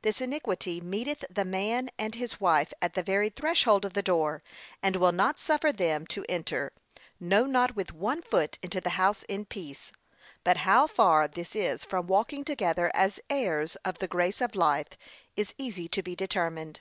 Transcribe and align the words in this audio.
This 0.00 0.22
iniquity 0.22 0.80
meeteth 0.80 1.26
the 1.28 1.44
man 1.44 1.90
and 1.98 2.14
his 2.14 2.40
wife 2.40 2.72
at 2.80 2.94
the 2.94 3.02
very 3.02 3.28
threshold 3.28 3.84
of 3.84 3.92
the 3.92 4.00
door, 4.02 4.42
and 4.82 4.96
will 4.96 5.12
not 5.12 5.38
suffer 5.38 5.72
them 5.72 6.06
to 6.06 6.24
enter, 6.26 6.72
no 7.20 7.44
not 7.44 7.76
with 7.76 7.92
one 7.92 8.22
foot 8.22 8.58
into 8.62 8.80
the 8.80 8.88
house 8.96 9.24
in 9.24 9.44
peace, 9.44 9.92
but 10.42 10.56
how 10.56 10.86
far 10.86 11.28
this 11.28 11.54
is 11.54 11.84
from 11.84 12.06
walking 12.06 12.46
together 12.46 12.90
as 12.94 13.20
heirs 13.28 13.76
of 13.84 13.98
the 13.98 14.08
grace 14.08 14.40
of 14.40 14.54
life, 14.56 14.88
is 15.36 15.52
easy 15.58 15.86
to 15.88 16.02
be 16.02 16.16
determined. 16.16 16.80